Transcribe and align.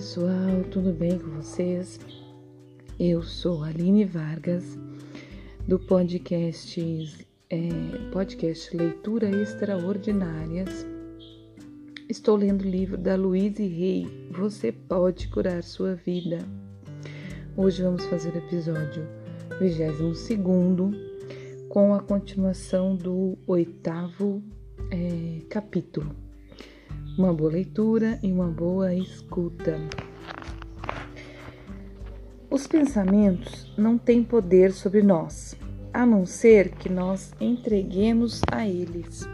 pessoal, 0.00 0.64
tudo 0.70 0.94
bem 0.94 1.18
com 1.18 1.28
vocês? 1.32 2.00
Eu 2.98 3.22
sou 3.22 3.62
Aline 3.62 4.06
Vargas, 4.06 4.78
do 5.68 5.78
podcast, 5.78 7.26
é, 7.50 7.58
podcast 8.10 8.74
Leitura 8.74 9.28
Extraordinárias. 9.28 10.86
Estou 12.08 12.36
lendo 12.36 12.62
o 12.62 12.66
livro 12.66 12.96
da 12.96 13.14
Louise 13.14 13.62
Rey, 13.62 14.06
Você 14.30 14.72
Pode 14.72 15.28
Curar 15.28 15.62
Sua 15.62 15.94
Vida. 15.96 16.38
Hoje 17.54 17.82
vamos 17.82 18.06
fazer 18.06 18.32
o 18.32 18.38
episódio 18.38 19.06
22 19.60 20.30
com 21.68 21.92
a 21.92 22.00
continuação 22.00 22.96
do 22.96 23.36
oitavo 23.46 24.42
é, 24.90 25.44
capítulo 25.50 26.29
uma 27.20 27.34
boa 27.34 27.50
leitura 27.50 28.18
e 28.22 28.32
uma 28.32 28.46
boa 28.46 28.94
escuta. 28.94 29.78
Os 32.50 32.66
pensamentos 32.66 33.70
não 33.76 33.98
têm 33.98 34.24
poder 34.24 34.72
sobre 34.72 35.02
nós, 35.02 35.54
a 35.92 36.06
não 36.06 36.24
ser 36.24 36.70
que 36.70 36.88
nós 36.88 37.34
entreguemos 37.38 38.40
a 38.50 38.66
eles. 38.66 39.28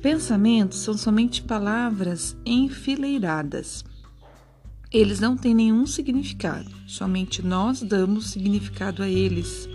Pensamentos 0.00 0.78
são 0.78 0.96
somente 0.96 1.42
palavras 1.42 2.36
enfileiradas. 2.46 3.84
Eles 4.92 5.18
não 5.18 5.36
têm 5.36 5.52
nenhum 5.52 5.86
significado, 5.86 6.70
somente 6.86 7.44
nós 7.44 7.82
damos 7.82 8.30
significado 8.30 9.02
a 9.02 9.08
eles. 9.08 9.68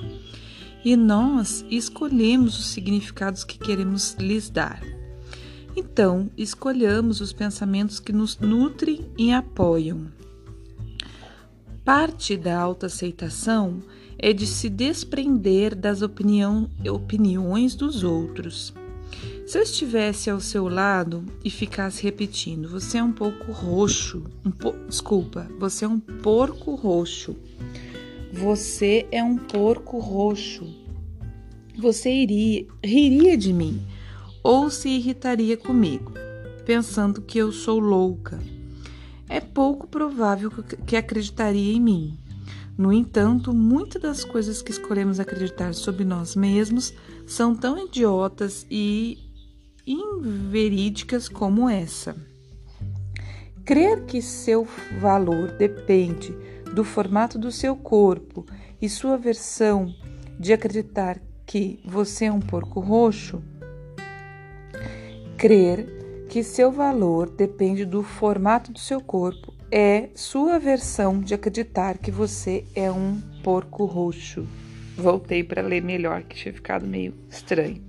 E 0.86 0.96
nós 0.96 1.66
escolhemos 1.70 2.58
os 2.58 2.68
significados 2.68 3.44
que 3.44 3.60
queremos 3.60 4.16
lhes 4.18 4.50
dar. 4.50 4.82
Então, 5.80 6.30
escolhamos 6.36 7.22
os 7.22 7.32
pensamentos 7.32 8.02
que 8.02 8.12
nos 8.12 8.38
nutrem 8.38 9.10
e 9.18 9.32
apoiam. 9.32 10.08
Parte 11.86 12.36
da 12.36 12.60
autoaceitação 12.60 13.82
é 14.18 14.34
de 14.34 14.46
se 14.46 14.68
desprender 14.68 15.74
das 15.74 16.02
opinião, 16.02 16.70
opiniões 16.86 17.76
dos 17.76 18.04
outros. 18.04 18.74
Se 19.48 19.58
eu 19.58 19.62
estivesse 19.62 20.30
ao 20.30 20.42
seu 20.42 20.68
lado 20.68 21.24
e 21.46 21.50
ficasse 21.50 22.04
repetindo, 22.04 22.68
você 22.68 22.98
é 22.98 23.04
um 23.04 23.14
pouco 23.14 23.54
roxo, 23.54 24.26
um 24.46 24.52
po 24.52 24.74
desculpa, 24.86 25.48
você 25.58 25.86
é 25.86 25.88
um 25.88 25.98
porco 26.00 26.76
roxo. 26.76 27.38
Você 28.34 29.08
é 29.14 29.24
um 29.24 29.38
porco 29.38 29.98
roxo. 29.98 30.68
Você 31.78 32.12
iria, 32.12 32.68
riria 32.84 33.38
de 33.38 33.54
mim 33.54 33.82
ou 34.44 34.70
se 34.70 34.90
irritaria 34.90 35.58
comigo, 35.58 36.14
pensando 36.66 37.22
que 37.22 37.38
eu 37.38 37.52
sou 37.52 37.80
louca. 37.80 38.40
É 39.28 39.40
pouco 39.40 39.88
provável 39.88 40.52
que 40.86 40.96
acreditaria 40.96 41.74
em 41.74 41.80
mim. 41.80 42.18
No 42.78 42.94
entanto, 42.94 43.54
muitas 43.54 44.02
das 44.02 44.24
coisas 44.24 44.62
que 44.62 44.72
escolhemos 44.72 45.20
acreditar 45.20 45.74
sobre 45.74 46.06
nós 46.06 46.36
mesmos 46.36 46.94
são 47.28 47.54
tão 47.54 47.78
idiotas 47.78 48.66
e 48.72 49.18
inverídicas 49.86 51.28
como 51.28 51.70
essa. 51.70 52.16
Crer 53.66 54.06
que 54.06 54.22
seu 54.22 54.68
valor 55.00 55.52
depende 55.52 56.34
do 56.74 56.84
formato 56.84 57.38
do 57.38 57.52
seu 57.52 57.76
corpo 57.76 58.46
e 58.82 58.88
sua 58.90 59.18
versão 59.18 59.94
de 60.40 60.54
acreditar 60.54 61.20
que 61.46 61.80
você 61.86 62.26
é 62.26 62.32
um 62.32 62.40
porco 62.40 62.80
roxo 62.80 63.44
Crer 65.40 66.26
que 66.28 66.44
seu 66.44 66.70
valor 66.70 67.30
depende 67.30 67.86
do 67.86 68.04
formato 68.04 68.74
do 68.74 68.80
seu 68.80 69.00
corpo 69.00 69.54
é 69.72 70.10
sua 70.14 70.60
versão 70.60 71.22
de 71.22 71.34
acreditar 71.34 71.98
que 71.98 72.12
você 72.12 72.66
é 72.76 72.92
um 72.92 73.22
porco 73.42 73.86
roxo. 73.86 74.46
Voltei 74.98 75.42
para 75.42 75.62
ler 75.62 75.82
melhor, 75.82 76.24
que 76.24 76.36
tinha 76.36 76.54
ficado 76.54 76.86
meio 76.86 77.14
estranho. 77.30 77.82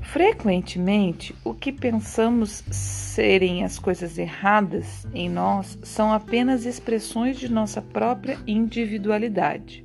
Frequentemente, 0.00 1.34
o 1.42 1.52
que 1.52 1.72
pensamos 1.72 2.62
serem 2.70 3.64
as 3.64 3.76
coisas 3.76 4.16
erradas 4.16 5.04
em 5.12 5.28
nós 5.28 5.76
são 5.82 6.12
apenas 6.12 6.64
expressões 6.64 7.40
de 7.40 7.50
nossa 7.50 7.82
própria 7.82 8.38
individualidade. 8.46 9.84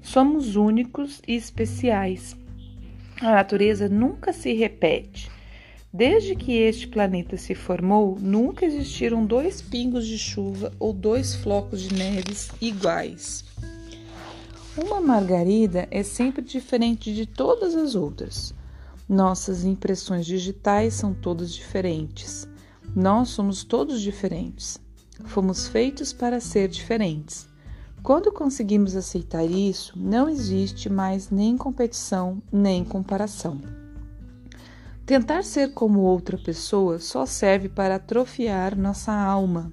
Somos 0.00 0.56
únicos 0.56 1.20
e 1.28 1.36
especiais. 1.36 2.34
A 3.20 3.32
natureza 3.32 3.90
nunca 3.90 4.32
se 4.32 4.54
repete. 4.54 5.35
Desde 5.96 6.36
que 6.36 6.52
este 6.52 6.86
planeta 6.86 7.38
se 7.38 7.54
formou, 7.54 8.18
nunca 8.20 8.66
existiram 8.66 9.24
dois 9.24 9.62
pingos 9.62 10.06
de 10.06 10.18
chuva 10.18 10.70
ou 10.78 10.92
dois 10.92 11.34
flocos 11.36 11.80
de 11.80 11.94
neves 11.94 12.50
iguais. 12.60 13.46
Uma 14.76 15.00
margarida 15.00 15.88
é 15.90 16.02
sempre 16.02 16.42
diferente 16.42 17.14
de 17.14 17.24
todas 17.24 17.74
as 17.74 17.94
outras. 17.94 18.54
Nossas 19.08 19.64
impressões 19.64 20.26
digitais 20.26 20.92
são 20.92 21.14
todas 21.14 21.54
diferentes. 21.54 22.46
Nós 22.94 23.30
somos 23.30 23.64
todos 23.64 24.02
diferentes. 24.02 24.78
Fomos 25.24 25.66
feitos 25.66 26.12
para 26.12 26.40
ser 26.40 26.68
diferentes. 26.68 27.48
Quando 28.02 28.30
conseguimos 28.30 28.94
aceitar 28.94 29.46
isso, 29.46 29.98
não 29.98 30.28
existe 30.28 30.90
mais 30.90 31.30
nem 31.30 31.56
competição 31.56 32.42
nem 32.52 32.84
comparação. 32.84 33.85
Tentar 35.06 35.44
ser 35.44 35.72
como 35.72 36.00
outra 36.00 36.36
pessoa 36.36 36.98
só 36.98 37.24
serve 37.24 37.68
para 37.68 37.94
atrofiar 37.94 38.76
nossa 38.76 39.12
alma. 39.12 39.72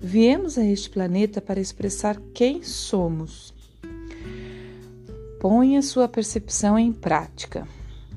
Viemos 0.00 0.58
a 0.58 0.64
este 0.64 0.90
planeta 0.90 1.40
para 1.40 1.60
expressar 1.60 2.20
quem 2.34 2.60
somos. 2.64 3.54
Ponha 5.38 5.80
sua 5.82 6.08
percepção 6.08 6.76
em 6.76 6.92
prática. 6.92 7.64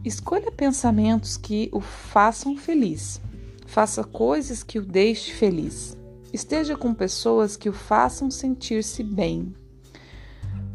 Escolha 0.04 0.52
pensamentos 0.52 1.38
que 1.38 1.70
o 1.72 1.80
façam 1.80 2.58
feliz. 2.58 3.22
Faça 3.68 4.04
coisas 4.04 4.64
que 4.64 4.80
o 4.80 4.82
deixem 4.84 5.36
feliz. 5.36 5.96
Esteja 6.34 6.76
com 6.76 6.96
pessoas 6.96 7.56
que 7.56 7.70
o 7.70 7.74
façam 7.74 8.32
sentir-se 8.32 9.04
bem. 9.04 9.54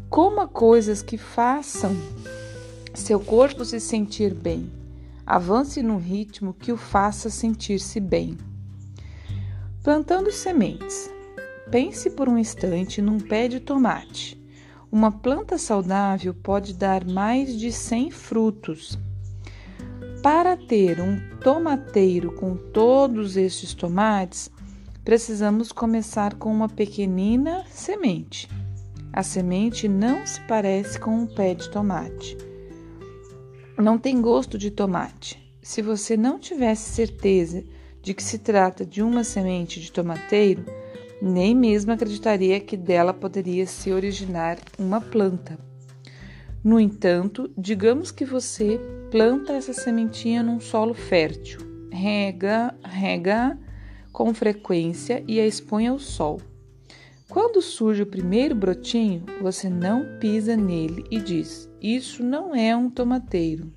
Coma 0.09 0.47
coisas 0.47 1.01
que 1.01 1.17
façam 1.17 1.93
seu 2.95 3.19
corpo 3.19 3.65
se 3.65 3.81
sentir 3.81 4.33
bem. 4.33 4.78
Avance 5.29 5.83
num 5.83 5.97
ritmo 5.97 6.55
que 6.55 6.71
o 6.71 6.75
faça 6.75 7.29
sentir-se 7.29 7.99
bem. 7.99 8.35
Plantando 9.83 10.31
sementes. 10.31 11.07
Pense 11.69 12.09
por 12.09 12.27
um 12.27 12.35
instante 12.35 12.99
num 12.99 13.19
pé 13.19 13.47
de 13.47 13.59
tomate. 13.59 14.43
Uma 14.91 15.11
planta 15.11 15.59
saudável 15.59 16.33
pode 16.33 16.73
dar 16.73 17.05
mais 17.05 17.55
de 17.55 17.71
100 17.71 18.09
frutos. 18.09 18.97
Para 20.23 20.57
ter 20.57 20.99
um 20.99 21.19
tomateiro 21.41 22.33
com 22.33 22.55
todos 22.55 23.37
estes 23.37 23.75
tomates, 23.75 24.49
precisamos 25.05 25.71
começar 25.71 26.33
com 26.33 26.51
uma 26.51 26.67
pequenina 26.67 27.63
semente. 27.69 28.49
A 29.13 29.21
semente 29.21 29.87
não 29.87 30.25
se 30.25 30.41
parece 30.47 30.99
com 30.99 31.11
um 31.11 31.27
pé 31.27 31.53
de 31.53 31.69
tomate 31.69 32.48
não 33.81 33.97
tem 33.97 34.21
gosto 34.21 34.57
de 34.57 34.69
tomate. 34.69 35.39
Se 35.61 35.81
você 35.81 36.17
não 36.17 36.37
tivesse 36.37 36.89
certeza 36.91 37.63
de 38.01 38.13
que 38.13 38.23
se 38.23 38.39
trata 38.39 38.85
de 38.85 39.01
uma 39.01 39.23
semente 39.23 39.79
de 39.79 39.91
tomateiro, 39.91 40.65
nem 41.21 41.55
mesmo 41.55 41.91
acreditaria 41.91 42.59
que 42.59 42.77
dela 42.77 43.13
poderia 43.13 43.65
se 43.65 43.91
originar 43.91 44.57
uma 44.77 45.01
planta. 45.01 45.57
No 46.63 46.79
entanto, 46.79 47.49
digamos 47.57 48.11
que 48.11 48.25
você 48.25 48.79
planta 49.09 49.53
essa 49.53 49.73
sementinha 49.73 50.43
num 50.43 50.59
solo 50.59 50.93
fértil, 50.93 51.59
rega, 51.91 52.75
rega 52.83 53.57
com 54.11 54.33
frequência 54.33 55.23
e 55.27 55.39
a 55.39 55.47
expõe 55.47 55.87
ao 55.87 55.99
sol. 55.99 56.41
Quando 57.29 57.61
surge 57.61 58.01
o 58.01 58.07
primeiro 58.07 58.55
brotinho, 58.55 59.23
você 59.39 59.69
não 59.69 60.17
pisa 60.19 60.57
nele 60.57 61.05
e 61.11 61.19
diz: 61.19 61.69
Isso 61.79 62.23
não 62.23 62.55
é 62.55 62.75
um 62.75 62.89
tomateiro. 62.89 63.71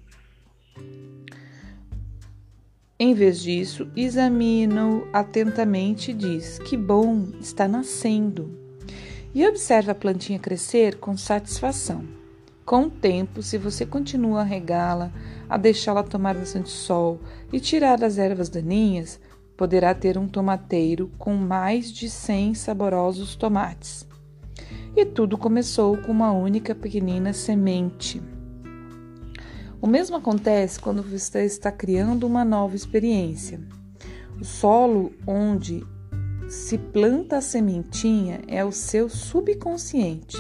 Em 2.98 3.12
vez 3.12 3.42
disso, 3.42 3.90
examina-o 3.94 5.06
atentamente 5.12 6.12
e 6.12 6.14
diz: 6.14 6.58
Que 6.60 6.78
bom, 6.78 7.28
está 7.40 7.68
nascendo. 7.68 8.58
E 9.34 9.46
observa 9.46 9.92
a 9.92 9.94
plantinha 9.94 10.38
crescer 10.38 10.96
com 10.98 11.14
satisfação. 11.14 12.08
Com 12.64 12.84
o 12.84 12.90
tempo, 12.90 13.42
se 13.42 13.58
você 13.58 13.84
continua 13.84 14.40
a 14.40 14.44
regá-la, 14.44 15.12
a 15.46 15.58
deixá-la 15.58 16.02
tomar 16.02 16.34
bastante 16.34 16.70
sol 16.70 17.20
e 17.52 17.60
tirar 17.60 18.02
as 18.02 18.16
ervas 18.16 18.48
daninhas, 18.48 19.20
poderá 19.62 19.94
ter 19.94 20.18
um 20.18 20.26
tomateiro 20.26 21.08
com 21.16 21.36
mais 21.36 21.92
de 21.92 22.10
100 22.10 22.54
saborosos 22.54 23.36
tomates. 23.36 24.04
E 24.96 25.06
tudo 25.06 25.38
começou 25.38 25.96
com 25.98 26.10
uma 26.10 26.32
única 26.32 26.74
pequenina 26.74 27.32
semente. 27.32 28.20
O 29.80 29.86
mesmo 29.86 30.16
acontece 30.16 30.80
quando 30.80 31.00
você 31.00 31.44
está 31.44 31.70
criando 31.70 32.26
uma 32.26 32.44
nova 32.44 32.74
experiência. 32.74 33.60
O 34.40 34.44
solo 34.44 35.12
onde 35.24 35.86
se 36.48 36.76
planta 36.76 37.36
a 37.36 37.40
sementinha, 37.40 38.40
é 38.48 38.64
o 38.64 38.72
seu 38.72 39.08
subconsciente. 39.08 40.38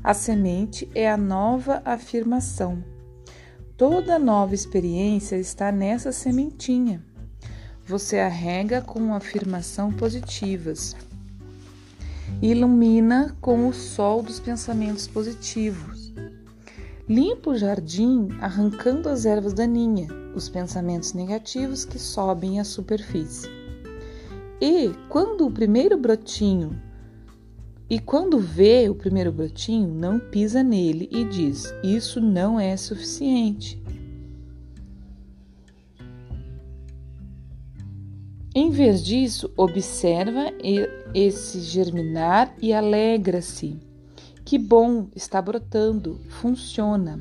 A 0.00 0.14
semente 0.14 0.88
é 0.94 1.10
a 1.10 1.16
nova 1.16 1.82
afirmação. 1.84 2.84
Toda 3.76 4.16
nova 4.16 4.54
experiência 4.54 5.34
está 5.34 5.72
nessa 5.72 6.12
sementinha. 6.12 7.07
Você 7.88 8.18
a 8.18 8.28
rega 8.28 8.82
com 8.82 9.14
afirmação 9.14 9.90
positivas. 9.90 10.94
Ilumina 12.42 13.34
com 13.40 13.66
o 13.66 13.72
sol 13.72 14.22
dos 14.22 14.38
pensamentos 14.38 15.08
positivos. 15.08 16.12
Limpa 17.08 17.48
o 17.48 17.56
jardim 17.56 18.28
arrancando 18.42 19.08
as 19.08 19.24
ervas 19.24 19.54
daninhas, 19.54 20.10
os 20.34 20.50
pensamentos 20.50 21.14
negativos 21.14 21.86
que 21.86 21.98
sobem 21.98 22.60
à 22.60 22.64
superfície. 22.64 23.48
E 24.60 24.90
quando 25.08 25.46
o 25.46 25.50
primeiro 25.50 25.96
brotinho 25.96 26.78
e 27.88 27.98
quando 27.98 28.38
vê 28.38 28.86
o 28.90 28.94
primeiro 28.94 29.32
brotinho, 29.32 29.88
não 29.88 30.18
pisa 30.18 30.62
nele 30.62 31.08
e 31.10 31.24
diz: 31.24 31.72
Isso 31.82 32.20
não 32.20 32.60
é 32.60 32.76
suficiente. 32.76 33.82
Vez 38.78 39.04
disso, 39.04 39.52
observa 39.56 40.52
esse 41.12 41.60
germinar 41.62 42.54
e 42.62 42.72
alegra-se. 42.72 43.76
Que 44.44 44.56
bom, 44.56 45.08
está 45.16 45.42
brotando, 45.42 46.20
funciona. 46.28 47.20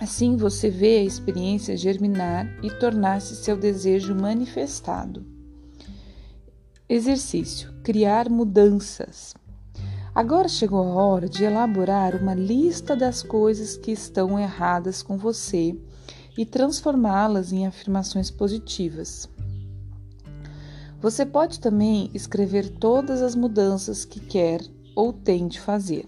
Assim 0.00 0.36
você 0.36 0.68
vê 0.68 0.98
a 0.98 1.04
experiência 1.04 1.76
germinar 1.76 2.52
e 2.64 2.70
tornar-se 2.80 3.36
seu 3.36 3.56
desejo 3.56 4.12
manifestado. 4.12 5.24
Exercício: 6.88 7.72
criar 7.84 8.28
mudanças. 8.28 9.36
Agora 10.12 10.48
chegou 10.48 10.82
a 10.82 11.04
hora 11.04 11.28
de 11.28 11.44
elaborar 11.44 12.16
uma 12.16 12.34
lista 12.34 12.96
das 12.96 13.22
coisas 13.22 13.76
que 13.76 13.92
estão 13.92 14.36
erradas 14.36 15.00
com 15.00 15.16
você 15.16 15.78
e 16.36 16.44
transformá-las 16.44 17.52
em 17.52 17.68
afirmações 17.68 18.32
positivas. 18.32 19.28
Você 21.00 21.26
pode 21.26 21.60
também 21.60 22.10
escrever 22.14 22.68
todas 22.68 23.22
as 23.22 23.34
mudanças 23.34 24.04
que 24.04 24.18
quer 24.18 24.60
ou 24.94 25.12
tem 25.12 25.46
de 25.46 25.60
fazer. 25.60 26.06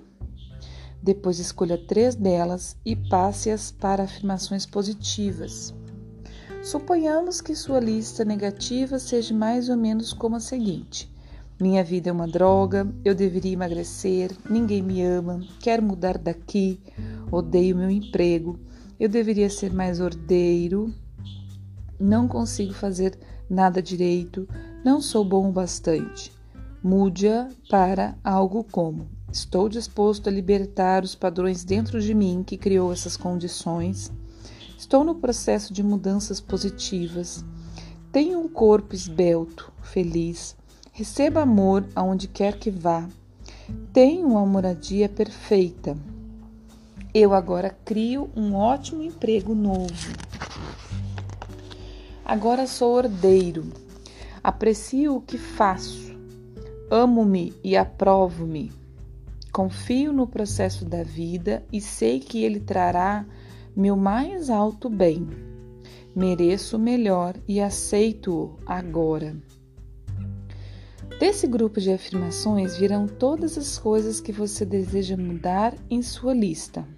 Depois 1.03 1.39
escolha 1.39 1.79
três 1.79 2.15
delas 2.15 2.77
e 2.85 2.97
passe-as 2.97 3.71
para 3.71 4.05
afirmações 4.05 4.67
positivas. 4.67 5.75
Suponhamos 6.63 7.41
que 7.41 7.55
sua 7.55 7.79
lista 7.79 8.25
negativa 8.25 8.99
seja 8.99 9.35
mais 9.35 9.69
ou 9.69 9.77
menos 9.77 10.13
como 10.13 10.37
a 10.37 10.41
seguinte: 10.41 11.09
minha 11.61 11.85
vida 11.85 12.11
é 12.11 12.13
uma 12.13 12.27
droga, 12.27 12.87
eu 13.05 13.15
deveria 13.15 13.53
emagrecer, 13.53 14.33
ninguém 14.49 14.83
me 14.83 15.03
ama, 15.03 15.41
quero 15.61 15.83
mudar 15.83 16.19
daqui, 16.19 16.81
odeio 17.31 17.77
meu 17.77 17.91
emprego, 17.91 18.59
eu 18.99 19.09
deveria 19.09 19.49
ser 19.49 19.73
mais 19.73 20.01
ordeiro, 20.01 20.93
não 21.99 22.27
consigo 22.27 22.73
fazer 22.73 23.19
nada 23.49 23.81
direito, 23.81 24.49
não 24.89 25.03
sou 25.03 25.23
bom 25.23 25.51
o 25.51 25.53
bastante. 25.53 26.33
Mude-a 26.83 27.51
para 27.69 28.17
algo 28.25 28.65
como: 28.65 29.07
estou 29.31 29.69
disposto 29.69 30.31
a 30.31 30.33
libertar 30.33 31.05
os 31.05 31.15
padrões 31.15 31.63
dentro 31.63 32.01
de 32.01 32.15
mim 32.15 32.43
que 32.43 32.57
criou 32.57 32.91
essas 32.91 33.15
condições. 33.15 34.11
Estou 34.79 35.05
no 35.05 35.17
processo 35.17 35.75
de 35.75 35.83
mudanças 35.83 36.41
positivas. 36.41 37.45
Tenho 38.11 38.41
um 38.41 38.49
corpo 38.49 38.95
esbelto, 38.95 39.71
feliz. 39.83 40.57
Receba 40.91 41.43
amor 41.43 41.87
aonde 41.95 42.27
quer 42.27 42.59
que 42.59 42.71
vá. 42.71 43.07
Tenha 43.93 44.27
uma 44.27 44.47
moradia 44.47 45.07
perfeita. 45.07 45.99
Eu 47.13 47.35
agora 47.35 47.77
crio 47.85 48.31
um 48.35 48.55
ótimo 48.55 49.03
emprego 49.03 49.55
novo. 49.55 50.15
Agora 52.25 52.67
sou 52.67 52.95
ordeiro. 52.95 53.71
Aprecio 54.49 55.15
o 55.15 55.21
que 55.21 55.37
faço. 55.37 56.19
Amo-me 56.91 57.53
e 57.63 57.77
aprovo-me. 57.77 58.73
Confio 59.53 60.11
no 60.11 60.27
processo 60.27 60.87
da 60.87 61.03
vida 61.03 61.63
e 61.71 61.83
sei 61.83 62.19
que 62.19 62.43
ele 62.43 62.59
trará 62.59 63.27
meu 63.77 63.95
mais 63.95 64.49
alto 64.49 64.89
bem. 64.89 65.29
Mereço 66.17 66.79
o 66.79 66.81
melhor 66.81 67.35
e 67.47 67.61
aceito-o 67.61 68.57
agora. 68.65 69.37
Desse 71.21 71.47
grupo 71.47 71.79
de 71.79 71.93
afirmações 71.93 72.75
virão 72.75 73.07
todas 73.07 73.59
as 73.59 73.77
coisas 73.77 74.19
que 74.19 74.33
você 74.33 74.65
deseja 74.65 75.15
mudar 75.15 75.75
em 75.91 76.01
sua 76.01 76.33
lista. 76.33 76.89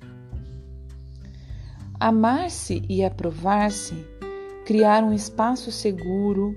Amar-se 1.98 2.84
e 2.88 3.04
aprovar-se, 3.04 4.06
criar 4.64 5.02
um 5.02 5.12
espaço 5.12 5.72
seguro, 5.72 6.56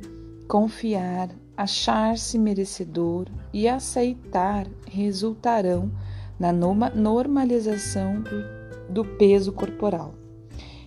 confiar, 0.54 1.30
achar-se 1.58 2.38
merecedor 2.38 3.26
e 3.52 3.68
aceitar 3.68 4.68
resultarão 4.88 5.92
na 6.40 6.54
normalização 6.54 8.22
do, 8.22 8.94
do 8.94 9.04
peso 9.18 9.52
corporal. 9.52 10.14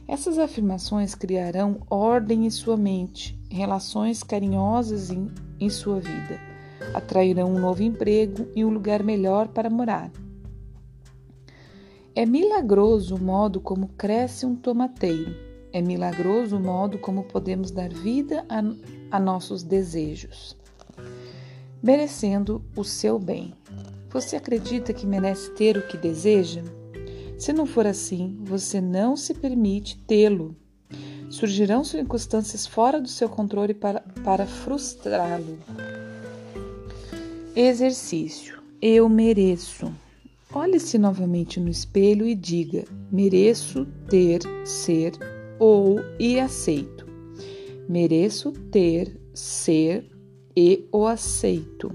Essas 0.06 0.38
afirmações 0.38 1.16
criarão 1.16 1.80
ordem 1.90 2.46
em 2.46 2.50
sua 2.50 2.76
mente, 2.76 3.36
relações 3.50 4.22
carinhosas 4.22 5.10
em, 5.10 5.28
em 5.58 5.68
sua 5.68 5.98
vida 5.98 6.38
atrairão 6.94 7.52
um 7.52 7.58
novo 7.58 7.82
emprego 7.82 8.46
e 8.54 8.64
um 8.64 8.68
lugar 8.68 9.02
melhor 9.02 9.48
para 9.48 9.68
morar. 9.68 10.12
É 12.14 12.24
milagroso 12.24 13.16
o 13.16 13.20
modo 13.20 13.60
como 13.60 13.88
cresce 13.88 14.46
um 14.46 14.54
tomateiro. 14.54 15.45
É 15.76 15.82
milagroso 15.82 16.56
o 16.56 16.58
modo 16.60 16.96
como 16.96 17.24
podemos 17.24 17.70
dar 17.70 17.92
vida 17.92 18.46
a, 18.48 18.62
a 19.14 19.20
nossos 19.20 19.62
desejos, 19.62 20.56
merecendo 21.82 22.64
o 22.74 22.82
seu 22.82 23.18
bem. 23.18 23.52
Você 24.08 24.36
acredita 24.36 24.94
que 24.94 25.04
merece 25.04 25.50
ter 25.50 25.76
o 25.76 25.86
que 25.86 25.98
deseja? 25.98 26.62
Se 27.36 27.52
não 27.52 27.66
for 27.66 27.86
assim, 27.86 28.38
você 28.40 28.80
não 28.80 29.18
se 29.18 29.34
permite 29.34 29.98
tê-lo. 29.98 30.56
Surgirão 31.28 31.84
circunstâncias 31.84 32.66
fora 32.66 32.98
do 32.98 33.08
seu 33.08 33.28
controle 33.28 33.74
para, 33.74 34.00
para 34.24 34.46
frustrá-lo. 34.46 35.58
Exercício: 37.54 38.62
Eu 38.80 39.10
mereço. 39.10 39.92
Olhe-se 40.54 40.96
novamente 40.96 41.60
no 41.60 41.68
espelho 41.68 42.26
e 42.26 42.34
diga: 42.34 42.86
mereço 43.12 43.86
ter, 44.08 44.40
ser 44.64 45.35
ou 45.58 46.00
e 46.18 46.38
aceito. 46.38 47.06
Mereço 47.88 48.52
ter, 48.70 49.20
ser 49.34 50.08
e 50.56 50.88
o 50.90 51.06
aceito. 51.06 51.92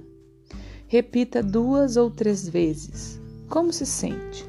Repita 0.88 1.41
duas 1.41 1.98
ou 1.98 2.12
três 2.12 2.48
vezes. 2.48 3.20
Como 3.50 3.72
se 3.74 3.86
sente? 3.86 4.46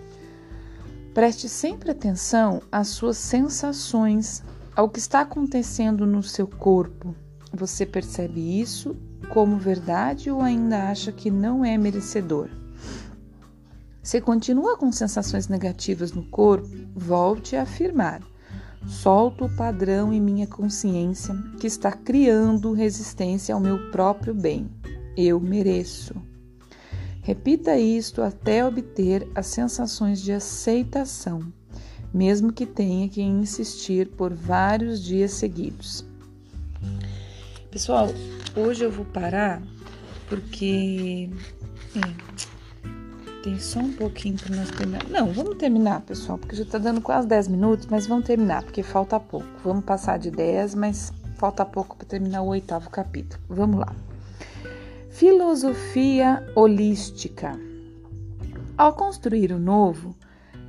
Preste 1.14 1.48
sempre 1.48 1.90
atenção 1.90 2.62
às 2.70 2.88
suas 2.88 3.16
sensações, 3.16 4.42
ao 4.74 4.88
que 4.88 4.98
está 4.98 5.20
acontecendo 5.20 6.06
no 6.06 6.22
seu 6.22 6.46
corpo. 6.46 7.14
Você 7.52 7.84
percebe 7.84 8.60
isso 8.60 8.96
como 9.28 9.58
verdade 9.58 10.30
ou 10.30 10.40
ainda 10.40 10.88
acha 10.88 11.12
que 11.12 11.30
não 11.30 11.64
é 11.64 11.76
merecedor? 11.76 12.48
Se 14.02 14.20
continua 14.20 14.76
com 14.76 14.90
sensações 14.90 15.48
negativas 15.48 16.12
no 16.12 16.24
corpo, 16.24 16.68
volte 16.94 17.56
a 17.56 17.62
afirmar: 17.62 18.22
solto 18.86 19.46
o 19.46 19.56
padrão 19.56 20.12
em 20.12 20.20
minha 20.20 20.46
consciência 20.46 21.34
que 21.60 21.66
está 21.66 21.92
criando 21.92 22.72
resistência 22.72 23.54
ao 23.54 23.60
meu 23.60 23.90
próprio 23.90 24.34
bem. 24.34 24.70
Eu 25.16 25.40
mereço. 25.40 26.14
Repita 27.22 27.76
isto 27.76 28.22
até 28.22 28.66
obter 28.66 29.28
as 29.34 29.46
sensações 29.46 30.20
de 30.20 30.32
aceitação, 30.32 31.40
mesmo 32.12 32.52
que 32.52 32.66
tenha 32.66 33.08
que 33.08 33.22
insistir 33.22 34.08
por 34.08 34.34
vários 34.34 35.02
dias 35.02 35.32
seguidos. 35.32 36.04
Pessoal, 37.70 38.08
Hoje 38.54 38.84
eu 38.84 38.90
vou 38.90 39.06
parar 39.06 39.62
porque 40.28 41.30
é, 41.96 42.00
tem 43.42 43.58
só 43.58 43.80
um 43.80 43.92
pouquinho 43.92 44.36
para 44.36 44.56
nós 44.56 44.70
terminar. 44.70 45.08
Não, 45.08 45.32
vamos 45.32 45.56
terminar, 45.56 46.00
pessoal, 46.02 46.38
porque 46.38 46.56
já 46.56 46.62
está 46.62 46.78
dando 46.78 47.00
quase 47.00 47.26
10 47.26 47.48
minutos, 47.48 47.86
mas 47.90 48.06
vamos 48.06 48.26
terminar, 48.26 48.62
porque 48.62 48.82
falta 48.82 49.18
pouco. 49.18 49.46
Vamos 49.64 49.84
passar 49.84 50.18
de 50.18 50.30
10, 50.30 50.74
mas 50.74 51.12
falta 51.36 51.64
pouco 51.64 51.96
para 51.96 52.06
terminar 52.06 52.42
o 52.42 52.48
oitavo 52.48 52.88
capítulo. 52.90 53.42
Vamos 53.48 53.80
lá. 53.80 53.94
Filosofia 55.10 56.46
holística. 56.54 57.58
Ao 58.78 58.92
construir 58.92 59.52
o 59.52 59.58
novo, 59.58 60.16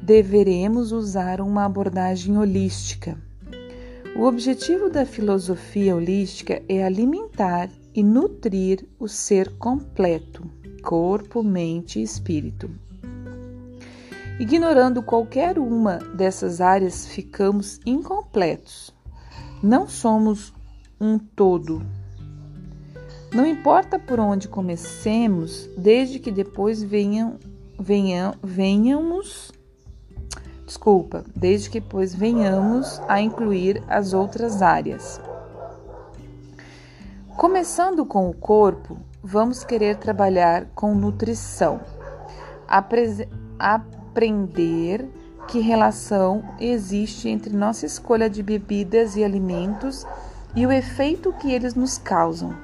deveremos 0.02 0.92
usar 0.92 1.40
uma 1.42 1.66
abordagem 1.66 2.38
holística 2.38 3.18
o 4.16 4.26
objetivo 4.26 4.92
da 4.92 5.08
filosofia 5.08 5.96
holística 5.96 6.62
é 6.70 6.84
alimentar 6.84 7.68
e 7.96 8.04
nutrir 8.04 8.86
o 9.00 9.08
ser 9.08 9.52
completo, 9.54 10.48
corpo, 10.84 11.42
mente 11.42 12.00
e 12.00 12.04
espírito. 12.04 12.70
Ignorando 14.40 15.02
qualquer 15.02 15.58
uma 15.58 15.98
dessas 15.98 16.60
áreas, 16.60 17.08
ficamos 17.08 17.80
incompletos. 17.86 18.94
Não 19.64 19.88
somos 19.88 20.54
um 21.00 21.18
todo. 21.18 21.82
Não 23.34 23.48
importa 23.48 23.98
por 23.98 24.20
onde 24.20 24.48
comecemos, 24.48 25.70
desde 25.78 26.20
que 26.20 26.32
depois 26.32 26.84
venham, 26.84 27.40
venham, 27.80 28.36
venhamos, 28.44 29.52
desculpa, 30.66 31.24
desde 31.36 31.70
que 31.70 31.80
depois 31.80 32.14
venhamos 32.14 33.00
a 33.08 33.22
incluir 33.22 33.82
as 33.88 34.14
outras 34.14 34.62
áreas. 34.62 35.20
Começando 37.38 38.06
com 38.06 38.30
o 38.30 38.34
corpo, 38.34 38.96
vamos 39.24 39.64
querer 39.64 39.98
trabalhar 39.98 40.68
com 40.76 40.94
nutrição. 40.94 41.82
Apre 42.68 43.28
aprender 43.58 45.10
que 45.48 45.60
relação 45.60 46.44
existe 46.60 47.28
entre 47.28 47.52
nossa 47.56 47.88
escolha 47.88 48.30
de 48.30 48.44
bebidas 48.44 49.16
e 49.16 49.24
alimentos 49.24 50.06
e 50.56 50.66
o 50.68 50.72
efeito 50.72 51.34
que 51.34 51.52
eles 51.52 51.74
nos 51.74 51.98
causam. 51.98 52.56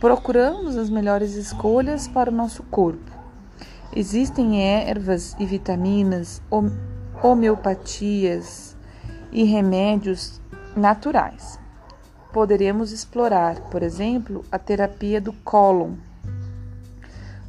Procuramos 0.00 0.76
as 0.76 0.88
melhores 0.88 1.34
escolhas 1.34 2.06
para 2.06 2.30
o 2.30 2.34
nosso 2.34 2.62
corpo. 2.62 3.10
Existem 3.94 4.62
ervas 4.62 5.34
e 5.40 5.44
vitaminas, 5.44 6.40
homeopatias 7.20 8.76
e 9.32 9.42
remédios 9.42 10.40
naturais. 10.76 11.61
Poderemos 12.32 12.92
explorar, 12.92 13.60
por 13.70 13.82
exemplo, 13.82 14.44
a 14.50 14.58
terapia 14.58 15.20
do 15.20 15.32
cólon 15.32 15.94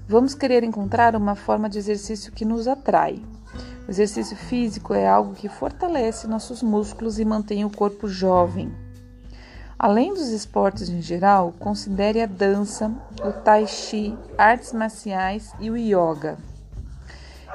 Vamos 0.06 0.36
querer 0.36 0.66
encontrar 0.66 1.16
uma 1.16 1.34
forma 1.34 1.70
de 1.70 1.80
exercício 1.80 2.34
que 2.34 2.44
nos 2.44 2.68
atrai. 2.68 3.24
O 3.88 3.92
exercício 3.92 4.36
físico 4.36 4.94
é 4.94 5.08
algo 5.08 5.34
que 5.34 5.48
fortalece 5.48 6.28
nossos 6.28 6.62
músculos 6.62 7.20
e 7.20 7.26
mantém 7.26 7.64
o 7.64 7.70
corpo 7.70 8.08
jovem. 8.08 8.72
Além 9.80 10.14
dos 10.14 10.28
esportes 10.28 10.90
em 10.90 11.02
geral, 11.02 11.54
considere 11.58 12.22
a 12.22 12.26
dança, 12.26 12.92
o 13.26 13.32
tai 13.32 13.66
chi, 13.66 14.16
artes 14.38 14.74
marciais 14.74 15.54
e 15.60 15.72
o 15.72 15.78
yoga. 15.78 16.38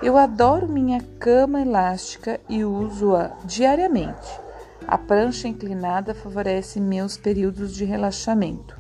Eu 0.02 0.16
adoro 0.16 0.66
minha 0.66 1.02
cama 1.20 1.60
elástica 1.60 2.40
e 2.48 2.64
uso-a 2.64 3.32
diariamente. 3.44 4.47
A 4.88 4.96
prancha 4.96 5.46
inclinada 5.46 6.14
favorece 6.14 6.80
meus 6.80 7.18
períodos 7.18 7.74
de 7.74 7.84
relaxamento. 7.84 8.74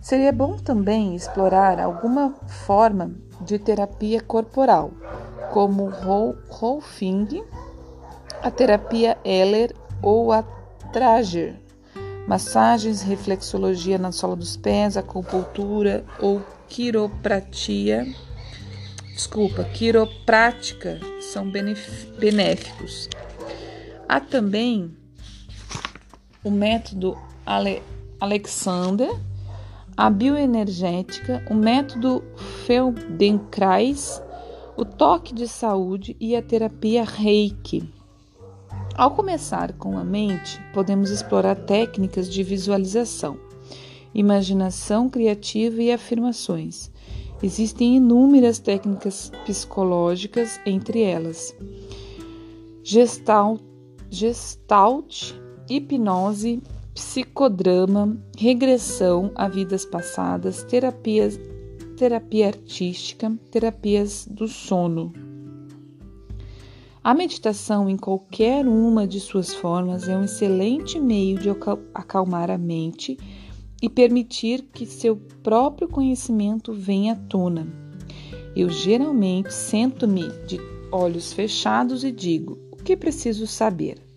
Seria 0.00 0.32
bom 0.32 0.56
também 0.56 1.14
explorar 1.14 1.78
alguma 1.78 2.32
forma 2.48 3.12
de 3.42 3.58
terapia 3.58 4.22
corporal, 4.22 4.90
como 5.52 5.84
o 5.84 6.30
Rolfing, 6.48 7.44
a 8.42 8.50
terapia 8.50 9.18
Eller 9.22 9.76
ou 10.00 10.32
a 10.32 10.42
Trager, 10.90 11.54
massagens, 12.26 13.02
reflexologia 13.02 13.98
na 13.98 14.12
sola 14.12 14.34
dos 14.34 14.56
pés, 14.56 14.96
acupuntura 14.96 16.02
ou 16.18 16.40
quiropratia. 16.66 18.06
Desculpa, 19.12 19.64
quiroprática 19.64 20.98
são 21.20 21.50
benéficos. 21.50 23.06
Há 24.08 24.18
também 24.18 24.96
o 26.42 26.50
método 26.50 27.16
Ale 27.44 27.82
Alexander, 28.18 29.10
a 29.96 30.08
bioenergética, 30.08 31.44
o 31.50 31.54
método 31.54 32.22
Feldenkrais, 32.66 34.22
o 34.76 34.84
toque 34.84 35.34
de 35.34 35.46
saúde 35.46 36.16
e 36.20 36.34
a 36.36 36.42
terapia 36.42 37.04
Reiki. 37.04 37.92
Ao 38.94 39.10
começar 39.10 39.72
com 39.74 39.98
a 39.98 40.04
mente, 40.04 40.60
podemos 40.72 41.10
explorar 41.10 41.54
técnicas 41.54 42.28
de 42.28 42.42
visualização, 42.42 43.38
imaginação 44.14 45.08
criativa 45.08 45.82
e 45.82 45.92
afirmações. 45.92 46.90
Existem 47.42 47.96
inúmeras 47.96 48.58
técnicas 48.58 49.32
psicológicas, 49.46 50.60
entre 50.66 51.02
elas 51.02 51.54
Gestalt, 52.82 53.60
Gestalt 54.10 55.34
hipnose, 55.70 56.60
psicodrama, 56.92 58.20
regressão 58.36 59.30
a 59.36 59.48
vidas 59.48 59.84
passadas, 59.84 60.64
terapias, 60.64 61.38
terapia 61.96 62.48
artística, 62.48 63.32
terapias 63.50 64.26
do 64.28 64.48
sono. 64.48 65.12
A 67.02 67.14
meditação, 67.14 67.88
em 67.88 67.96
qualquer 67.96 68.66
uma 68.66 69.06
de 69.06 69.20
suas 69.20 69.54
formas, 69.54 70.08
é 70.08 70.16
um 70.16 70.24
excelente 70.24 71.00
meio 71.00 71.38
de 71.38 71.48
acalmar 71.94 72.50
a 72.50 72.58
mente 72.58 73.16
e 73.80 73.88
permitir 73.88 74.62
que 74.72 74.84
seu 74.84 75.16
próprio 75.42 75.88
conhecimento 75.88 76.74
venha 76.74 77.14
à 77.14 77.16
tona. 77.16 77.66
Eu 78.54 78.68
geralmente 78.68 79.54
sento-me 79.54 80.28
de 80.46 80.60
olhos 80.92 81.32
fechados 81.32 82.04
e 82.04 82.12
digo: 82.12 82.58
o 82.70 82.76
que 82.76 82.96
preciso 82.96 83.46
saber? 83.46 84.09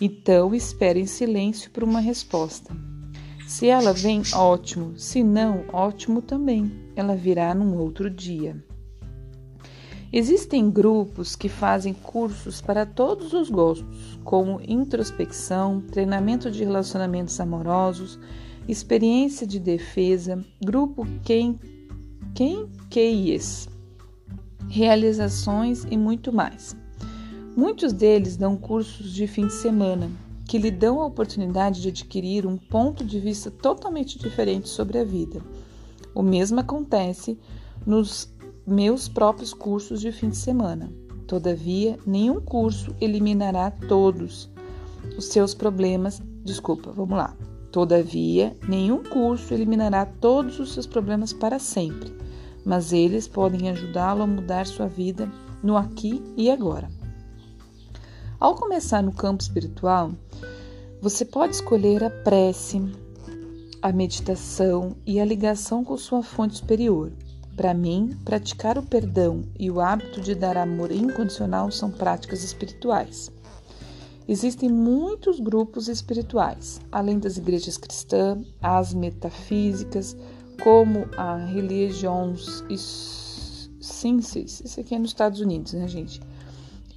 Então 0.00 0.54
espere 0.54 1.00
em 1.00 1.06
silêncio 1.06 1.70
por 1.70 1.84
uma 1.84 2.00
resposta. 2.00 2.74
Se 3.46 3.66
ela 3.66 3.92
vem, 3.92 4.22
ótimo. 4.34 4.96
Se 4.96 5.22
não, 5.22 5.64
ótimo 5.72 6.22
também. 6.22 6.72
Ela 6.96 7.16
virá 7.16 7.54
num 7.54 7.76
outro 7.76 8.08
dia. 8.08 8.56
Existem 10.12 10.70
grupos 10.70 11.36
que 11.36 11.48
fazem 11.48 11.92
cursos 11.92 12.60
para 12.60 12.86
todos 12.86 13.32
os 13.32 13.48
gostos, 13.48 14.18
como 14.24 14.60
introspecção, 14.66 15.80
treinamento 15.80 16.50
de 16.50 16.64
relacionamentos 16.64 17.38
amorosos, 17.38 18.18
experiência 18.66 19.46
de 19.46 19.60
defesa, 19.60 20.44
grupo 20.64 21.06
quem 21.22 21.58
quem 22.34 22.68
queies, 22.88 23.68
realizações 24.68 25.84
e 25.90 25.96
muito 25.96 26.32
mais. 26.32 26.76
Muitos 27.56 27.92
deles 27.92 28.36
dão 28.36 28.56
cursos 28.56 29.12
de 29.12 29.26
fim 29.26 29.46
de 29.48 29.54
semana 29.54 30.10
que 30.46 30.58
lhe 30.58 30.70
dão 30.70 31.00
a 31.00 31.06
oportunidade 31.06 31.80
de 31.80 31.88
adquirir 31.88 32.46
um 32.46 32.56
ponto 32.56 33.04
de 33.04 33.18
vista 33.20 33.50
totalmente 33.50 34.18
diferente 34.18 34.68
sobre 34.68 34.98
a 34.98 35.04
vida. 35.04 35.40
O 36.14 36.22
mesmo 36.22 36.60
acontece 36.60 37.38
nos 37.86 38.32
meus 38.66 39.08
próprios 39.08 39.52
cursos 39.52 40.00
de 40.00 40.12
fim 40.12 40.28
de 40.28 40.36
semana. 40.36 40.92
Todavia, 41.26 41.98
nenhum 42.06 42.40
curso 42.40 42.94
eliminará 43.00 43.70
todos 43.70 44.50
os 45.16 45.26
seus 45.26 45.54
problemas. 45.54 46.22
Desculpa, 46.44 46.90
vamos 46.90 47.16
lá. 47.16 47.36
Todavia, 47.70 48.56
nenhum 48.68 49.02
curso 49.04 49.54
eliminará 49.54 50.04
todos 50.04 50.58
os 50.58 50.72
seus 50.72 50.86
problemas 50.86 51.32
para 51.32 51.58
sempre, 51.58 52.12
mas 52.64 52.92
eles 52.92 53.28
podem 53.28 53.70
ajudá-lo 53.70 54.22
a 54.22 54.26
mudar 54.26 54.66
sua 54.66 54.88
vida 54.88 55.30
no 55.62 55.76
aqui 55.76 56.20
e 56.36 56.50
agora. 56.50 56.99
Ao 58.40 58.54
começar 58.54 59.02
no 59.02 59.12
campo 59.12 59.42
espiritual, 59.42 60.12
você 60.98 61.26
pode 61.26 61.56
escolher 61.56 62.02
a 62.02 62.08
prece, 62.08 62.82
a 63.82 63.92
meditação 63.92 64.96
e 65.04 65.20
a 65.20 65.26
ligação 65.26 65.84
com 65.84 65.94
sua 65.98 66.22
fonte 66.22 66.56
superior. 66.56 67.12
Para 67.54 67.74
mim, 67.74 68.16
praticar 68.24 68.78
o 68.78 68.82
perdão 68.82 69.44
e 69.58 69.70
o 69.70 69.78
hábito 69.78 70.22
de 70.22 70.34
dar 70.34 70.56
amor 70.56 70.90
incondicional 70.90 71.70
são 71.70 71.90
práticas 71.90 72.42
espirituais. 72.42 73.30
Existem 74.26 74.70
muitos 74.70 75.38
grupos 75.38 75.86
espirituais, 75.86 76.80
além 76.90 77.18
das 77.18 77.36
igrejas 77.36 77.76
cristãs, 77.76 78.46
as 78.62 78.94
metafísicas, 78.94 80.16
como 80.62 81.06
a 81.14 81.36
Religions 81.36 82.64
Sciences, 83.82 84.62
isso 84.64 84.80
aqui 84.80 84.94
é 84.94 84.98
nos 84.98 85.10
Estados 85.10 85.40
Unidos, 85.40 85.74
né, 85.74 85.86
gente? 85.86 86.22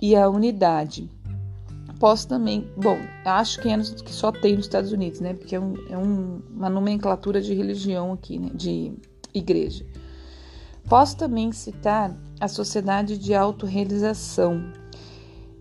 E 0.01 0.15
a 0.15 0.29
Unidade, 0.29 1.09
posso 2.03 2.27
também. 2.27 2.69
Bom, 2.75 3.00
acho 3.24 3.62
que 3.62 3.69
é 3.69 3.77
que 3.77 4.12
só 4.12 4.29
tem 4.29 4.57
nos 4.57 4.65
Estados 4.65 4.91
Unidos, 4.91 5.22
né? 5.22 5.33
Porque 5.33 5.55
é, 5.55 5.60
um, 5.62 5.74
é 5.89 5.98
um, 5.98 6.41
uma 6.53 6.69
nomenclatura 6.69 7.41
de 7.41 7.53
religião 7.53 8.12
aqui, 8.12 8.38
né? 8.38 8.50
De 8.53 8.91
igreja. 9.33 9.86
Posso 10.89 11.15
também 11.15 11.53
citar 11.53 12.13
a 12.41 12.50
Sociedade 12.50 13.17
de 13.17 13.33
Autorrealização, 13.33 14.69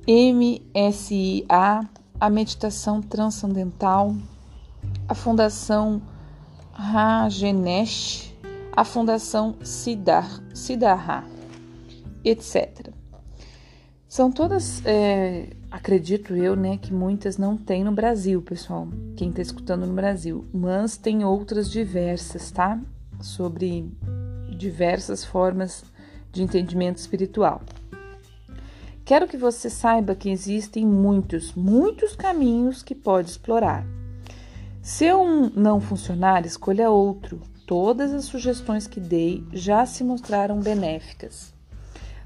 MSIA, 0.04 1.88
a 2.18 2.28
Meditação 2.28 3.00
Transcendental, 3.00 4.12
a 5.08 5.14
Fundação 5.14 6.02
Rajenesh, 6.72 8.34
a 8.76 8.82
Fundação 8.82 9.54
Siddhar, 9.62 10.42
Siddhartha, 10.52 11.24
etc. 12.24 12.91
São 14.12 14.30
todas, 14.30 14.84
é, 14.84 15.48
acredito 15.70 16.36
eu, 16.36 16.54
né, 16.54 16.76
que 16.76 16.92
muitas 16.92 17.38
não 17.38 17.56
tem 17.56 17.82
no 17.82 17.92
Brasil, 17.92 18.42
pessoal. 18.42 18.86
Quem 19.16 19.30
está 19.30 19.40
escutando 19.40 19.86
no 19.86 19.94
Brasil, 19.94 20.44
mas 20.52 20.98
tem 20.98 21.24
outras 21.24 21.70
diversas, 21.70 22.50
tá? 22.50 22.78
Sobre 23.22 23.90
diversas 24.50 25.24
formas 25.24 25.82
de 26.30 26.42
entendimento 26.42 26.98
espiritual. 26.98 27.62
Quero 29.02 29.26
que 29.26 29.38
você 29.38 29.70
saiba 29.70 30.14
que 30.14 30.28
existem 30.28 30.84
muitos, 30.84 31.54
muitos 31.54 32.14
caminhos 32.14 32.82
que 32.82 32.94
pode 32.94 33.30
explorar. 33.30 33.82
Se 34.82 35.10
um 35.14 35.48
não 35.56 35.80
funcionar, 35.80 36.44
escolha 36.44 36.90
outro. 36.90 37.40
Todas 37.66 38.12
as 38.12 38.26
sugestões 38.26 38.86
que 38.86 39.00
dei 39.00 39.42
já 39.54 39.86
se 39.86 40.04
mostraram 40.04 40.60
benéficas. 40.60 41.54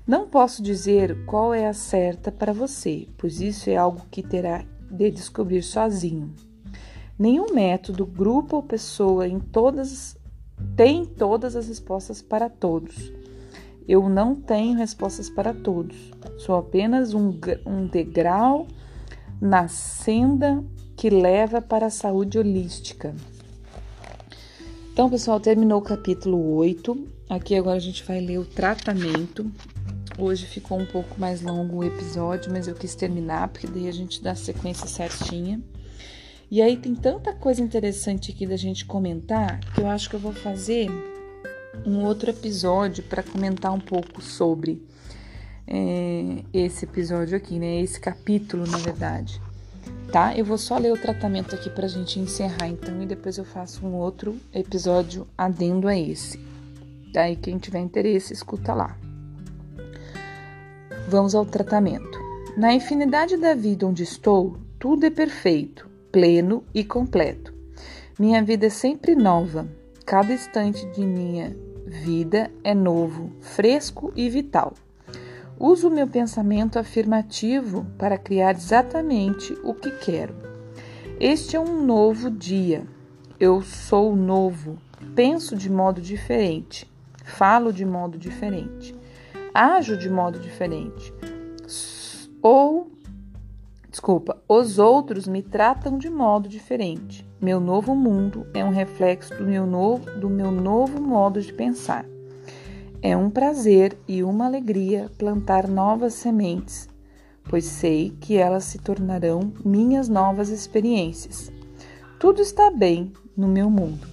Não 0.07 0.29
posso 0.29 0.63
dizer 0.63 1.25
qual 1.25 1.53
é 1.53 1.67
a 1.67 1.73
certa 1.73 2.31
para 2.31 2.53
você, 2.53 3.09
pois 3.19 3.41
isso 3.41 3.69
é 3.69 3.77
algo 3.77 4.07
que 4.09 4.23
terá 4.23 4.65
de 4.89 5.11
descobrir 5.11 5.63
sozinho. 5.63 6.33
Nenhum 7.19 7.53
método, 7.53 8.07
grupo 8.07 8.55
ou 8.57 8.63
pessoa 8.63 9.27
em 9.27 9.41
todas 9.41 10.17
tem 10.77 11.05
todas 11.05 11.57
as 11.57 11.67
respostas 11.67 12.23
para 12.23 12.49
todos. 12.49 13.13
Eu 13.89 14.09
não 14.09 14.37
tenho 14.37 14.77
respostas 14.77 15.29
para 15.29 15.53
todos. 15.53 15.97
Sou 16.39 16.55
apenas 16.55 17.13
um, 17.13 17.37
um 17.67 17.87
degrau 17.87 18.69
na 19.41 19.67
senda 19.67 20.63
que 20.97 21.11
leva 21.11 21.61
para 21.61 21.87
a 21.87 21.91
saúde 21.91 22.39
holística. 22.39 23.13
Então, 24.93 25.11
pessoal, 25.11 25.41
terminou 25.41 25.81
o 25.81 25.85
capítulo 25.85 26.55
8. 26.55 27.09
Aqui 27.29 27.57
agora 27.57 27.77
a 27.77 27.81
gente 27.81 28.05
vai 28.05 28.21
ler 28.21 28.39
o 28.39 28.47
tratamento. 28.47 29.51
Hoje 30.19 30.47
ficou 30.47 30.79
um 30.79 30.87
pouco 30.87 31.21
mais 31.21 31.43
longo 31.43 31.77
o 31.77 31.85
episódio, 31.85 32.51
mas 32.51 32.67
eu 32.67 32.75
quis 32.75 32.95
terminar 32.95 33.49
porque 33.49 33.67
daí 33.67 33.87
a 33.87 33.93
gente 33.93 34.23
dá 34.23 34.31
a 34.31 34.37
sequência 34.37 34.87
certinha. 34.87 35.61
E 36.51 36.63
aí 36.63 36.77
tem 36.77 36.95
tanta 36.95 37.35
coisa 37.35 37.61
interessante 37.61 38.31
aqui 38.31 38.47
da 38.47 38.57
gente 38.57 38.87
comentar 38.87 39.61
que 39.75 39.81
eu 39.81 39.87
acho 39.89 40.09
que 40.09 40.17
eu 40.17 40.21
vou 40.21 40.33
fazer 40.33 40.89
um 41.85 42.03
outro 42.05 42.31
episódio 42.31 43.05
para 43.05 43.23
comentar 43.23 43.73
um 43.73 43.81
pouco 43.81 44.23
sobre 44.23 44.83
é, 45.67 46.43
esse 46.51 46.87
episódio 46.87 47.37
aqui, 47.37 47.59
né? 47.59 47.81
Esse 47.81 48.01
capítulo, 48.01 48.67
na 48.67 48.79
verdade. 48.79 49.39
Tá? 50.11 50.35
Eu 50.35 50.47
vou 50.47 50.57
só 50.57 50.79
ler 50.79 50.93
o 50.93 51.01
tratamento 51.01 51.55
aqui 51.55 51.69
para 51.69 51.85
a 51.85 51.89
gente 51.89 52.19
encerrar, 52.19 52.69
então, 52.69 53.03
e 53.03 53.07
depois 53.07 53.37
eu 53.37 53.45
faço 53.45 53.85
um 53.85 53.95
outro 53.95 54.41
episódio 54.55 55.27
adendo 55.37 55.89
a 55.89 55.99
esse. 55.99 56.41
Daí, 57.13 57.37
quem 57.37 57.59
tiver 57.59 57.81
interesse, 57.81 58.33
escuta 58.33 58.73
lá. 58.73 58.97
Vamos 61.09 61.37
ao 61.37 61.47
tratamento. 61.47 62.19
Na 62.57 62.75
infinidade 62.75 63.37
da 63.37 63.55
vida 63.55 63.87
onde 63.87 64.03
estou, 64.03 64.57
tudo 64.77 65.07
é 65.07 65.11
perfeito, 65.11 65.89
pleno 66.11 66.65
e 66.75 66.83
completo. 66.83 67.55
Minha 68.19 68.43
vida 68.43 68.67
é 68.67 68.71
sempre 68.71 69.15
nova. 69.15 69.69
Cada 70.05 70.33
instante 70.33 70.85
de 70.87 71.07
minha 71.07 71.57
vida 71.87 72.51
é 72.65 72.75
novo, 72.75 73.31
fresco 73.41 74.13
e 74.17 74.29
vital. 74.29 74.75
Uso 75.57 75.89
meu 75.89 76.09
pensamento 76.09 76.77
afirmativo 76.77 77.87
para 77.97 78.19
criar 78.19 78.57
exatamente 78.57 79.57
o 79.63 79.75
que 79.75 79.93
quero. 79.93 80.35
Este 81.21 81.55
é 81.55 81.61
um 81.61 81.87
novo 81.87 82.29
dia. 82.29 82.85
Eu 83.39 83.63
sou 83.63 84.17
novo. 84.17 84.77
Penso 85.15 85.55
de 85.55 85.71
modo 85.71 86.01
diferente. 86.01 86.91
Falo 87.25 87.73
de 87.73 87.85
modo 87.85 88.19
diferente. 88.19 88.93
Ajo 89.59 89.97
de 89.97 90.11
modo 90.11 90.39
diferente. 90.39 91.15
Ou, 92.43 92.93
desculpa, 93.89 94.37
os 94.47 94.79
outros 94.79 95.27
me 95.27 95.41
tratam 95.43 95.97
de 95.97 96.11
modo 96.11 96.47
diferente. 96.47 97.27
Meu 97.41 97.59
novo 97.59 97.95
mundo 97.95 98.47
é 98.53 98.63
um 98.63 98.69
reflexo 98.69 99.35
do 99.35 99.45
meu 99.45 99.65
novo, 99.65 100.11
do 100.21 100.29
meu 100.29 100.51
novo 100.51 101.01
modo 101.01 101.41
de 101.41 101.55
pensar. 101.55 102.05
É 103.01 103.17
um 103.17 103.31
prazer 103.31 103.97
e 104.07 104.23
uma 104.23 104.45
alegria 104.45 105.11
plantar 105.17 105.67
novas 105.67 106.13
sementes, 106.13 106.87
pois 107.49 107.65
sei 107.65 108.15
que 108.21 108.37
elas 108.37 108.65
se 108.65 108.79
tornarão 108.79 109.55
minhas 109.65 110.07
novas 110.07 110.51
experiências. 110.51 111.51
Tudo 112.21 112.43
está 112.43 112.71
bem 112.71 113.11
no 113.35 113.49
meu 113.49 113.71
mundo. 113.71 114.07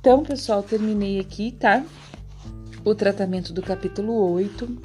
Então, 0.00 0.24
pessoal, 0.24 0.64
terminei 0.64 1.20
aqui, 1.20 1.52
tá? 1.52 1.84
O 2.86 2.94
tratamento 2.94 3.52
do 3.52 3.60
capítulo 3.60 4.12
8 4.32 4.78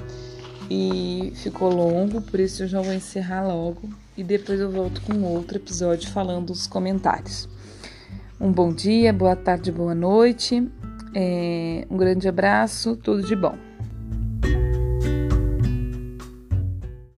e 0.72 1.32
ficou 1.36 1.70
longo, 1.70 2.20
por 2.20 2.40
isso 2.40 2.64
eu 2.64 2.68
já 2.68 2.82
vou 2.82 2.94
encerrar 2.94 3.48
logo 3.48 3.88
e 4.18 4.24
depois 4.24 4.60
eu 4.60 4.72
volto 4.72 5.00
com 5.02 5.22
outro 5.22 5.58
episódio 5.58 6.10
falando 6.10 6.50
os 6.50 6.66
comentários. 6.66 7.48
Um 8.40 8.52
bom 8.52 8.74
dia, 8.74 9.14
boa 9.14 9.36
tarde, 9.36 9.72
boa 9.72 9.94
noite 9.94 10.68
é, 11.14 11.86
um 11.90 11.98
grande 11.98 12.28
abraço, 12.28 12.96
tudo 12.96 13.22
de 13.24 13.36
bom. 13.36 13.56